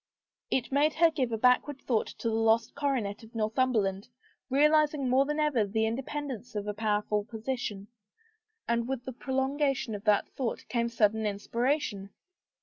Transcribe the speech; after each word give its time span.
It 0.49 0.71
made 0.71 0.95
her 0.95 1.11
give 1.11 1.31
a 1.31 1.37
backward 1.37 1.79
thought 1.79 2.07
to 2.17 2.27
the 2.27 2.33
lost 2.33 2.73
coronet 2.73 3.21
of 3.21 3.35
Northum 3.35 3.71
berland, 3.71 4.07
realizing 4.49 5.07
more 5.07 5.25
than 5.25 5.39
ever 5.39 5.63
the 5.63 5.85
independence 5.85 6.55
of 6.55 6.65
a 6.65 6.73
powerful 6.73 7.23
position, 7.23 7.87
and 8.67 8.87
with 8.87 9.05
the 9.05 9.13
prolongation 9.13 9.93
of 9.93 10.03
that 10.05 10.27
thought 10.29 10.67
came 10.69 10.89
sudden 10.89 11.27
inspiration. 11.27 12.09